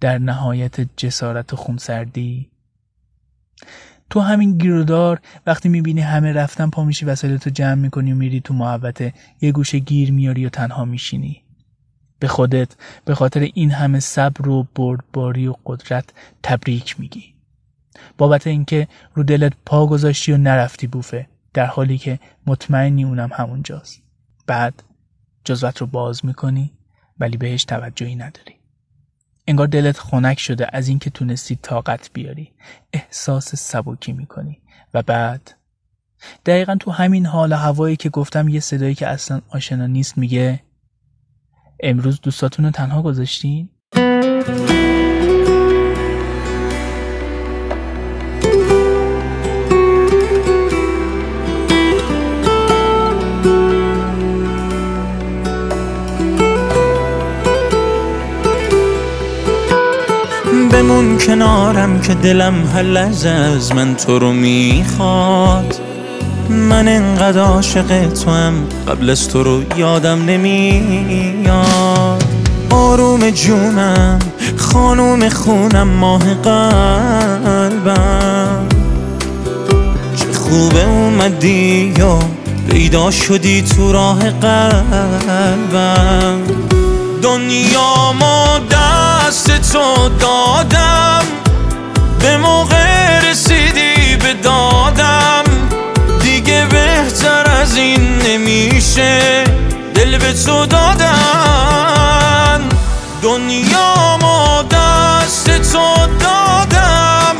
در 0.00 0.18
نهایت 0.18 0.80
جسارت 0.96 1.52
و 1.52 1.56
خونسردی. 1.56 2.50
تو 4.11 4.20
همین 4.20 4.58
گیرودار 4.58 5.20
وقتی 5.46 5.68
می‌بینی 5.68 6.00
همه 6.00 6.32
رفتن 6.32 6.70
پا 6.70 6.84
میشی 6.84 7.04
وسایلتو 7.04 7.50
جمع 7.50 7.74
می‌کنی 7.74 8.12
و 8.12 8.16
میری 8.16 8.40
تو 8.40 8.54
محوطه 8.54 9.14
یه 9.40 9.52
گوشه 9.52 9.78
گیر 9.78 10.12
میاری 10.12 10.46
و 10.46 10.48
تنها 10.48 10.84
میشینی. 10.84 11.42
به 12.18 12.28
خودت 12.28 12.76
به 13.04 13.14
خاطر 13.14 13.40
این 13.54 13.70
همه 13.70 14.00
صبر 14.00 14.48
و 14.48 14.66
بردباری 14.74 15.46
و 15.46 15.54
قدرت 15.66 16.12
تبریک 16.42 17.00
میگی. 17.00 17.34
بابت 18.18 18.46
اینکه 18.46 18.88
رو 19.14 19.22
دلت 19.22 19.52
پا 19.66 19.87
گذاشتی 19.87 20.32
و 20.32 20.37
نرفتی 20.37 20.87
بوفه 20.87 21.28
در 21.54 21.66
حالی 21.66 21.98
که 21.98 22.18
مطمئنی 22.46 23.04
اونم 23.04 23.30
همونجاست. 23.32 24.02
بعد 24.46 24.82
جزوت 25.44 25.78
رو 25.78 25.87
باز 25.87 26.24
می‌کنی. 26.24 26.77
ولی 27.18 27.37
بهش 27.37 27.64
توجهی 27.64 28.16
نداری. 28.16 28.54
انگار 29.46 29.66
دلت 29.66 29.98
خنک 29.98 30.40
شده 30.40 30.66
از 30.72 30.88
اینکه 30.88 31.11
تونستی 31.11 31.57
طاقت 31.57 32.11
بیاری. 32.12 32.52
احساس 32.92 33.54
سبکی 33.54 34.12
می‌کنی. 34.12 34.61
و 34.94 35.02
بعد؟ 35.02 35.54
دقیقا 36.46 36.76
تو 36.81 36.90
همین 36.90 37.26
حال 37.26 37.52
هوایی 37.52 37.96
که 37.96 38.09
گفتم 38.09 38.48
یه 38.48 38.61
صدایی 38.61 38.94
که 38.94 39.07
اصلا 39.07 39.40
آشنا 39.48 39.87
نیست 39.87 40.18
میگه 40.18 40.61
امروز 41.81 42.20
دوستاتون 42.20 42.64
رو 42.64 42.70
تنها 42.70 43.02
گذاشتین؟ 43.02 43.68
کنارم 61.28 62.00
که 62.00 62.14
دلم 62.14 62.54
لحظه 62.76 63.28
از 63.28 63.74
من 63.74 63.94
تو 63.94 64.18
رو 64.18 64.32
می‌خواد. 64.32 65.80
من 66.48 66.88
انقدر 66.88 67.40
عاشق 67.40 68.08
تو 68.08 68.30
هم 68.30 68.54
قبل 68.88 69.10
از 69.10 69.28
تو 69.28 69.42
رو 69.42 69.62
یادم 69.76 70.24
نمیاد. 70.24 71.58
آروم 72.70 73.30
جونم 73.30 74.18
خانوم 74.56 75.28
خونم 75.28 75.88
ماه 75.88 76.34
قلبم. 76.34 77.48
چه 80.16 80.32
خوبه 80.32 80.84
اومدی 80.84 81.94
یا 81.98 82.18
پیدا 82.70 83.10
شدی 83.10 83.62
تو 83.62 83.92
راه 83.92 84.30
قلبم. 84.30 85.58
دنیا 87.22 88.12
ما 88.20 88.60
دست 89.28 89.72
تو 89.72 90.08
دادم. 90.08 91.24
به 92.20 92.36
موقع 92.36 93.20
رسیدی 93.30 94.16
به 94.16 94.34
دادم. 94.34 95.44
دیگه 96.20 96.66
بهتر 96.70 97.50
از 97.62 97.76
این 97.76 98.18
نمیشه. 98.18 99.44
دل 99.94 100.18
به 100.18 100.32
تو 100.32 100.66
دادن. 100.66 101.08
دنیا 103.22 104.16
ما 104.20 104.62
دست 104.62 105.72
تو 105.72 106.06
دادم. 106.20 107.36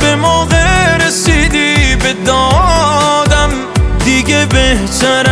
به 0.00 0.14
موقع 0.16 0.96
رسیدی 0.96 1.96
به 1.96 2.12
دادم. 2.12 3.50
دیگه 4.04 4.46
بهتر 4.46 5.27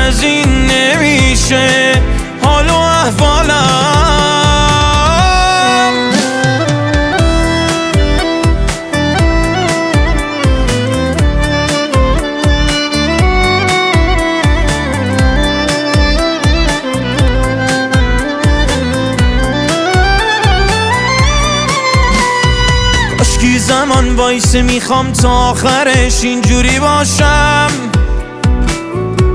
وایسه 24.57 24.73
می‌خوام 24.75 25.13
تا 25.13 25.31
آخرش 25.31 26.25
اینجوری 26.25 26.81
باشم. 26.81 27.67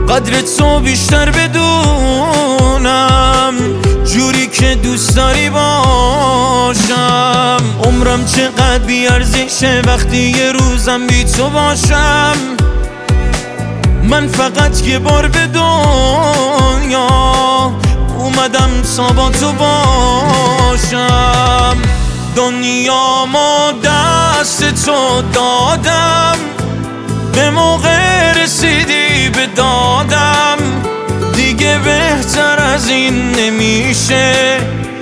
قدر 0.10 0.41
تو 0.41 0.79
بیشتر 0.79 1.31
بدونم. 1.31 2.73
جوری 4.05 4.47
که 4.47 4.75
دوست 4.75 5.15
داری 5.15 5.49
باشم. 5.49 6.77
عمرم 7.84 8.25
چقدر 8.25 8.79
بیارزشه 8.79 9.81
وقتی 9.88 10.17
یه 10.17 10.51
روزم 10.51 11.07
بی 11.07 11.23
تو 11.23 11.49
باشم. 11.49 12.36
من 14.03 14.27
فقط 14.27 14.88
یه 14.88 14.99
بار 14.99 15.27
به 15.27 15.47
دنیا 15.47 17.07
اومدم 18.17 18.81
تا 18.97 19.07
با 19.07 19.29
تو 19.29 19.51
باشم. 19.51 21.01
دنیا 22.36 23.26
ما 23.26 23.72
دست 23.84 24.86
تو 24.86 25.22
دادم. 25.34 26.38
به 27.34 27.50
موقع 27.50 28.34
رسیدی 28.34 29.30
به 29.30 29.48
دادم. 29.56 30.58
دیگه 31.36 31.80
بهتر 31.80 32.60
از 32.60 32.89
این 32.89 33.32
نمیشه. 33.32 34.58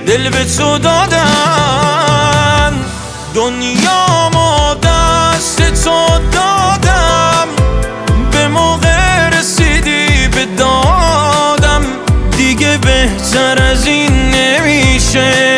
دل 0.06 0.28
به 0.28 0.44
تو 0.44 0.78
دادن. 0.78 1.20
دنیا 3.34 4.30
ما 4.32 4.74
دست 4.74 5.84
تو 5.84 6.06
دادم. 6.32 7.48
به 8.32 8.48
موقع 8.48 9.28
رسیدی 9.28 10.28
به 10.28 10.44
دادم. 10.58 11.82
دیگه 12.36 12.78
بهتر 12.78 13.62
از 13.62 13.86
این 13.86 14.30
نمیشه. 14.30 15.56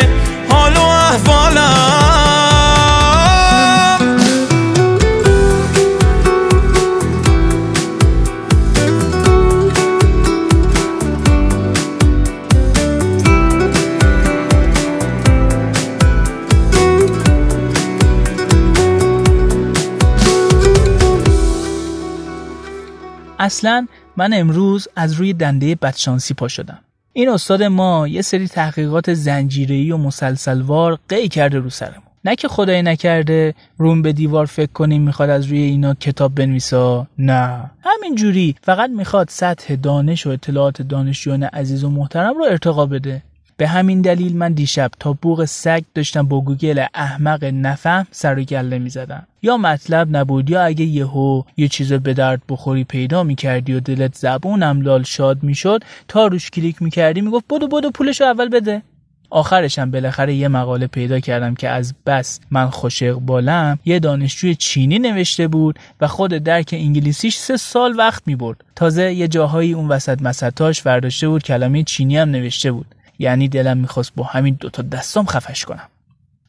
اصلا 23.43 23.87
من 24.17 24.33
امروز 24.33 24.87
از 24.95 25.13
روی 25.13 25.33
دنده 25.33 25.75
بدشانسی 25.75 26.33
پا 26.33 26.47
شدم. 26.47 26.79
این 27.13 27.29
استاد 27.29 27.63
ما 27.63 28.07
یه 28.07 28.21
سری 28.21 28.47
تحقیقات 28.47 29.13
زنجیره‌ای 29.13 29.91
و 29.91 29.97
مسلسلوار 29.97 30.99
قی 31.09 31.27
کرده 31.27 31.59
رو 31.59 31.69
سرمون. 31.69 32.03
نه 32.25 32.35
که 32.35 32.47
خدای 32.47 32.81
نکرده 32.81 33.53
روم 33.77 34.01
به 34.01 34.13
دیوار 34.13 34.45
فکر 34.45 34.71
کنیم 34.71 35.01
می‌خواد 35.01 35.29
از 35.29 35.45
روی 35.45 35.59
اینا 35.59 35.93
کتاب 35.93 36.35
بنویسا 36.35 37.07
نه. 37.17 37.71
همین 37.83 38.15
جوری 38.15 38.55
فقط 38.61 38.89
می‌خواد 38.89 39.29
سطح 39.29 39.75
دانش 39.75 40.27
و 40.27 40.29
اطلاعات 40.29 40.81
دانشجویان 40.81 41.43
عزیز 41.43 41.83
و 41.83 41.89
محترم 41.89 42.37
رو 42.37 42.43
ارتقا 42.43 42.85
بده. 42.85 43.23
به 43.57 43.67
همین 43.67 44.01
دلیل 44.01 44.37
من 44.37 44.53
دیشب 44.53 44.91
تا 44.99 45.13
بوق 45.13 45.45
سگ 45.45 45.83
داشتم 45.95 46.27
با 46.27 46.41
گوگل 46.41 46.85
احمق 46.93 47.43
نفهم 47.43 48.07
سر 48.11 48.39
و 48.39 48.43
کله 48.43 48.79
می‌زدم 48.79 49.27
یا 49.41 49.57
مطلب 49.57 50.17
نبود 50.17 50.49
یا 50.49 50.63
اگه 50.63 50.85
یهو 50.85 51.43
یه 51.57 51.67
چیز 51.67 51.93
به 51.93 52.13
درد 52.13 52.41
بخوری 52.49 52.83
پیدا 52.83 53.23
می‌کردی 53.23 53.73
و 53.73 53.79
دلت 53.79 54.15
زبونم 54.15 54.81
لال 54.81 55.03
شاد 55.03 55.43
می‌شد 55.43 55.83
تا 56.07 56.27
روش 56.27 56.49
کلیک 56.49 56.81
می‌کردی 56.81 57.21
می‌گفت 57.21 57.45
بدو 57.49 57.67
بدو 57.67 57.91
پولشو 57.91 58.23
اول 58.23 58.49
بده. 58.49 58.81
آخرشم 59.29 59.91
بالاخره 59.91 60.33
یه 60.33 60.47
مقاله 60.47 60.87
پیدا 60.87 61.19
کردم 61.19 61.55
که 61.55 61.69
از 61.69 61.93
بس 62.05 62.39
من 62.51 62.69
خوش 62.69 63.03
اقبالم 63.03 63.79
یه 63.85 63.99
دانشجوی 63.99 64.55
چینی 64.55 64.99
نوشته 64.99 65.47
بود 65.47 65.79
و 66.01 66.07
خود 66.07 66.31
درک 66.31 66.69
انگلیسیش 66.73 67.37
سه 67.37 67.57
سال 67.57 67.97
وقت 67.97 68.23
می 68.25 68.35
برد. 68.35 68.63
تازه 68.75 69.13
یه 69.13 69.27
جاهایی 69.27 69.73
اون 69.73 69.87
وسط 69.87 70.21
مسطاش 70.21 70.85
ورداشته 70.85 71.27
بود 71.29 71.43
کلمه 71.43 71.83
چینی 71.83 72.17
هم 72.17 72.29
نوشته 72.29 72.71
بود. 72.71 72.85
یعنی 73.19 73.47
دلم 73.47 73.77
می‌خواست 73.77 74.11
با 74.15 74.23
همین 74.23 74.57
دوتا 74.59 74.81
دستام 74.81 75.25
خفش 75.25 75.65
کنم. 75.65 75.89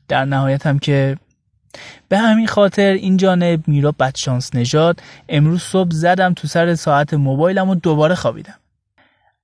در 0.09 0.25
نهایت 0.25 0.67
هم 0.67 0.79
که 0.79 1.17
به 2.09 2.19
همین 2.19 2.47
خاطر 2.47 2.93
این 2.93 3.17
جانب 3.17 3.69
میرا 3.69 3.93
بدشانس 3.93 4.55
نژاد 4.55 5.03
امروز 5.29 5.63
صبح 5.63 5.91
زدم 5.91 6.35
تو 6.35 6.49
سر 6.49 6.75
ساعت 6.75 7.15
موبایلم 7.15 7.69
و 7.69 7.75
دوباره 7.75 8.15
خوابیدم. 8.15 8.55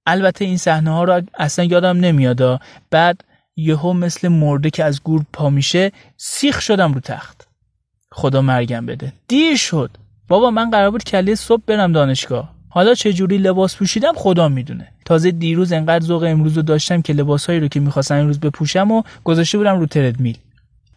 البته 0.07 0.45
این 0.45 0.57
صحنه 0.57 0.91
ها 0.91 1.05
رو 1.05 1.23
اصلا 1.35 1.65
یادم 1.65 1.97
نمیادا 1.97 2.61
بعد 2.91 3.25
یهو 3.57 3.93
مثل 3.93 4.29
مرده 4.29 4.71
که 4.71 4.85
از 4.85 5.03
گور 5.03 5.25
پا 5.33 5.51
میشه 5.51 5.93
سیخ 6.17 6.61
شدم 6.61 6.93
رو 6.93 7.01
تخت. 7.01 7.49
خدا 8.13 8.43
مرگم 8.43 8.87
بده. 8.87 9.13
دیر 9.29 9.57
شد. 9.57 9.91
بابا 10.29 10.51
من 10.51 10.71
قرار 10.71 10.91
بود 10.91 11.05
کلیه 11.05 11.35
صبح 11.35 11.63
برم 11.67 11.93
دانشگاه. 11.93 12.55
حالا 12.69 12.95
چه 12.95 13.13
جوری 13.13 13.39
لباس 13.39 13.77
پوشیدم 13.77 14.13
خدا 14.17 14.49
می‌دونه. 14.49 14.93
تازه 15.11 15.31
دیروز 15.31 15.73
انقدر 15.73 16.05
ذوق 16.05 16.23
امروز 16.23 16.57
رو 16.57 16.63
داشتم 16.63 17.03
که 17.03 17.13
لباسهایی 17.13 17.61
رو 17.61 17.69
که 17.69 17.81
می‌خواستم 17.81 18.15
امروز 18.15 18.41
بپوشم 18.41 18.91
و 18.91 19.03
گذاشته 19.25 19.59
بودم 19.59 19.81
رو 19.81 19.87
تردمیل. 19.87 20.39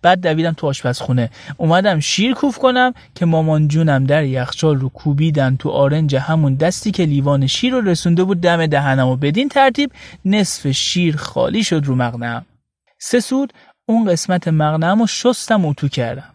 بعد 0.01 0.21
دویدم 0.21 0.51
تو 0.51 0.67
آشپزخونه. 0.67 1.29
اومدم 1.57 1.99
شیر 1.99 2.33
کوف 2.33 2.57
کنم 2.57 2.93
که 3.15 3.25
مامان 3.25 3.67
جونم 3.67 4.03
در 4.03 4.23
یخچال 4.23 4.77
رو 4.77 4.89
کوبیدن 4.89 5.55
تو 5.55 5.69
آرنج 5.69 6.15
همون 6.15 6.55
دستی 6.55 6.91
که 6.91 7.05
لیوان 7.05 7.47
شیر 7.47 7.73
رو 7.73 7.81
رسونده 7.81 8.23
بود 8.23 8.41
دم 8.41 8.67
دهنم 8.67 9.07
و 9.07 9.15
بدین 9.15 9.49
ترتیب 9.49 9.91
نصف 10.25 10.71
شیر 10.71 11.15
خالی 11.15 11.63
شد 11.63 11.81
رو 11.85 11.95
مغنم. 11.95 12.45
سه 12.99 13.19
سود 13.19 13.53
اون 13.85 14.11
قسمت 14.11 14.47
مغنم 14.47 14.99
رو 14.99 15.07
شستم 15.07 15.65
اتو 15.65 15.87
کردم. 15.87 16.33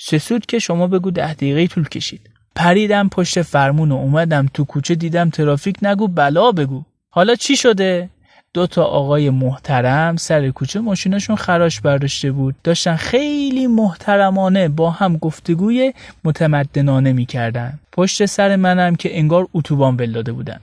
سه 0.00 0.18
سود 0.18 0.46
که 0.46 0.58
شما 0.58 0.86
بگو 0.86 1.10
ده 1.10 1.34
دقیقه 1.34 1.66
طول 1.66 1.88
کشید. 1.88 2.30
پریدم 2.54 3.08
پشت 3.08 3.42
فرمون 3.42 3.92
و 3.92 3.94
اومدم 3.94 4.48
تو 4.54 4.64
کوچه 4.64 4.94
دیدم 4.94 5.30
ترافیک 5.30 5.76
نگو 5.82 6.08
بلا 6.08 6.52
بگو. 6.52 6.82
حالا 7.14 7.34
چی 7.34 7.56
شده؟ 7.56 8.08
دو 8.54 8.66
تا 8.66 8.84
آقای 8.84 9.30
محترم 9.30 10.16
سر 10.16 10.50
کوچه 10.50 10.80
ماشیناشون 10.80 11.36
خراش 11.36 11.80
برداشته 11.80 12.32
بود. 12.32 12.54
داشتن 12.64 12.96
خیلی 12.96 13.66
محترمانه 13.66 14.68
با 14.68 14.90
هم 14.90 15.16
گفتگوی 15.16 15.92
متمدنانه 16.24 17.12
می‌کردن. 17.12 17.78
پشت 17.92 18.26
سر 18.26 18.56
منم 18.56 18.96
که 18.96 19.18
انگار 19.18 19.48
اتوبان 19.54 19.96
ول 19.96 20.12
داده 20.12 20.32
بودن. 20.32 20.60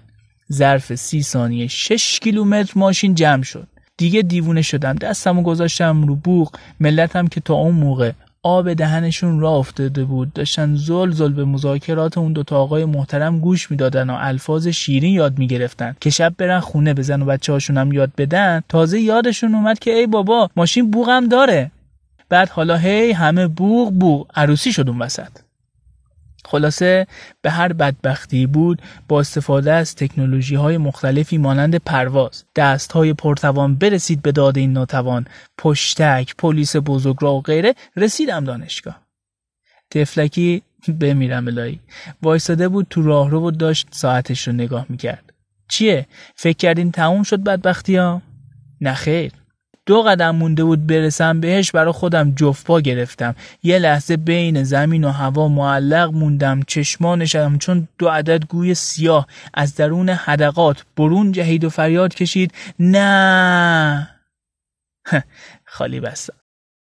ظرف 0.53 0.95
سی 0.95 1.23
ثانیه 1.23 1.67
6 1.67 2.19
کیلومتر 2.19 2.73
ماشین 2.75 3.15
جمع 3.15 3.43
شد. 3.43 3.67
دیگه 3.97 4.21
دیوونه 4.21 4.61
شدم. 4.61 4.95
دستمو 4.95 5.43
گذاشتم 5.43 6.03
رو 6.03 6.15
بوق. 6.15 6.55
ملتم 6.79 7.27
که 7.27 7.41
تا 7.41 7.53
اون 7.53 7.75
موقع 7.75 8.11
آب 8.43 8.73
دهنشون 8.73 9.39
را 9.39 9.51
افتاده 9.51 10.03
بود. 10.03 10.33
داشتن 10.33 10.75
زل 10.75 11.11
زل 11.11 11.33
به 11.33 11.45
مذاکرات 11.45 12.17
اون 12.17 12.33
دوتا 12.33 12.57
آقای 12.57 12.85
محترم 12.85 13.39
گوش 13.39 13.71
می‌دادن 13.71 14.09
و 14.09 14.17
الفاظ 14.19 14.67
شیرین 14.67 15.13
یاد 15.13 15.39
می‌گرفتن. 15.39 15.95
که 16.01 16.09
شب 16.09 16.33
برن 16.37 16.59
خونه 16.59 16.93
بزن 16.93 17.21
و 17.21 17.25
بچه 17.25 17.53
هاشون 17.53 17.77
هم 17.77 17.91
یاد 17.93 18.11
بدن 18.17 18.61
تازه 18.69 18.99
یادشون 18.99 19.55
اومد 19.55 19.79
که 19.79 19.91
ای 19.91 20.07
بابا 20.07 20.49
ماشین 20.55 20.91
بوغم 20.91 21.27
داره. 21.27 21.71
بعد 22.29 22.49
حالا 22.49 22.77
هی 22.77 23.11
همه 23.11 23.47
بوغ 23.47 23.93
بوغ 23.93 24.27
عروسی 24.35 24.73
شد 24.73 24.89
اون 24.89 24.99
وسط. 24.99 25.48
خلاصه 26.45 27.07
به 27.41 27.51
هر 27.51 27.73
بدبختی 27.73 28.45
بود 28.45 28.81
با 29.07 29.19
استفاده 29.19 29.71
از 29.71 29.95
تکنولوژی 29.95 30.55
های 30.55 30.77
مختلفی 30.77 31.37
مانند 31.37 31.75
پرواز 31.75 32.43
دست 32.55 32.91
های 32.91 33.13
پرتوان 33.13 33.75
برسید 33.75 34.21
به 34.21 34.31
داد 34.31 34.57
این 34.57 34.73
ناتوان 34.73 35.25
پشتک 35.57 36.35
پلیس 36.37 36.75
بزرگراه 36.75 37.35
و 37.35 37.41
غیره 37.41 37.75
رسیدم 37.95 38.43
دانشگاه. 38.43 39.01
تفلکی 39.91 40.61
بمیرم 40.99 41.47
الهی. 41.47 41.79
وایساده 42.21 42.67
بود 42.67 42.87
تو 42.89 43.03
راهرو 43.03 43.47
و 43.47 43.51
داشت 43.51 43.87
ساعتش 43.91 44.47
رو 44.47 44.53
نگاه 44.53 44.85
می‌کرد. 44.89 45.33
چیه؟ 45.69 46.07
فکر 46.35 46.57
کردین 46.57 46.91
تموم 46.91 47.23
شد 47.23 47.43
بدبختی 47.43 47.95
ها؟ 47.95 48.21
نخیر 48.81 49.31
دو 49.89 50.01
قدم 50.01 50.35
مونده 50.35 50.63
بود 50.63 50.87
برسم 50.87 51.39
بهش 51.39 51.71
برا 51.71 51.91
خودم 51.91 52.31
جفت 52.31 52.65
پا 52.65 52.81
گرفتم. 52.81 53.35
یه 53.63 53.79
لحظه 53.79 54.17
بین 54.17 54.63
زمین 54.63 55.03
و 55.03 55.09
هوا 55.09 55.47
معلق 55.47 56.11
موندم 56.13 56.61
چشمانشم 56.67 57.57
چون 57.57 57.87
دو 57.97 58.07
عدد 58.07 58.45
گوی 58.45 58.75
سیاه 58.75 59.27
از 59.53 59.75
درون 59.75 60.09
حدقات 60.09 60.85
برون 60.97 61.31
جهید 61.31 61.63
و 61.63 61.69
فریاد 61.69 62.13
کشید 62.13 62.53
نه. 62.79 64.09
خالی 65.75 65.99
بستم 65.99 66.33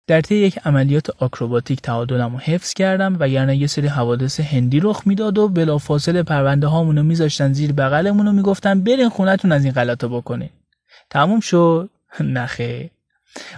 در 0.06 0.20
طی 0.20 0.34
یک 0.34 0.58
عملیات 0.64 1.10
آکروباتیک 1.10 1.80
تعادلم 1.80 2.32
رو 2.32 2.38
حفظ 2.38 2.74
کردم 2.74 3.16
و 3.20 3.28
یعنی 3.28 3.56
یه 3.56 3.66
سری 3.66 3.86
حوادث 3.86 4.40
هندی 4.40 4.80
رخ 4.80 5.02
می‌داد 5.06 5.38
و 5.38 5.48
بلافاصله 5.48 6.22
پرونده 6.22 6.66
هامونو 6.66 7.02
میذاشتن 7.02 7.52
زیر 7.52 7.72
بغلمون 7.72 8.28
و 8.28 8.32
می‌گفتن 8.32 8.80
برین 8.80 9.08
خونتون 9.08 9.52
از 9.52 9.64
این 9.64 9.72
غلطا 9.72 10.08
بکنین. 10.08 10.50
تموم 11.10 11.40
شد. 11.40 11.90
نخه. 12.20 12.90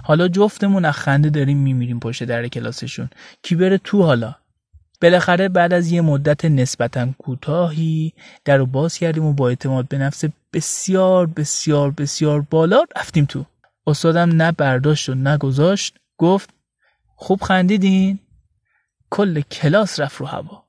حالا 0.02 0.28
جفتمون 0.28 0.84
از 0.84 0.94
خنده 0.94 1.30
داریم 1.30 1.58
میمیریم 1.58 2.00
پشت 2.00 2.24
در 2.24 2.48
کلاسشون. 2.48 3.10
کی 3.42 3.54
بره 3.54 3.78
تو 3.78 4.02
حالا؟ 4.02 4.34
بالاخره 5.02 5.48
بعد 5.48 5.72
از 5.72 5.92
یه 5.92 6.00
مدت 6.00 6.44
نسبتا 6.44 7.08
کوتاهی 7.18 8.12
در 8.44 8.56
رو 8.56 8.66
باز 8.66 8.98
کردیم 8.98 9.24
و 9.24 9.32
با 9.32 9.48
اعتماد 9.48 9.88
به 9.88 9.98
نفس 9.98 10.24
بسیار 10.52 11.26
بسیار 11.26 11.90
بسیار 11.90 12.40
بالا 12.40 12.84
رفتیم 12.96 13.24
تو. 13.24 13.44
استادم 13.86 14.42
نه 14.42 14.52
برداشت 14.52 15.08
و 15.08 15.14
نه 15.14 15.38
گذاشت 15.38 15.96
گفت 16.18 16.50
خوب 17.16 17.42
خندیدین. 17.42 18.18
کل 19.10 19.40
کلاس 19.40 20.00
رفت 20.00 20.16
رو 20.16 20.26
هوا. 20.26 20.61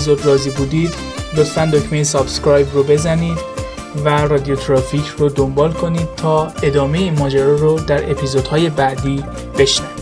اپیزود 0.00 0.26
راضی 0.26 0.50
بودید 0.50 0.94
لطفا 1.36 1.70
دکمه 1.72 2.04
subscribe 2.04 2.66
رو 2.74 2.82
بزنید 2.82 3.38
و 4.04 4.08
رادیو 4.08 4.56
ترافیک 4.56 5.06
رو 5.18 5.28
دنبال 5.28 5.72
کنید 5.72 6.08
تا 6.16 6.52
ادامه 6.62 7.10
ماجرا 7.10 7.54
رو 7.54 7.80
در 7.80 8.10
اپیزودهای 8.10 8.70
بعدی 8.70 9.24
بشنوید. 9.58 9.99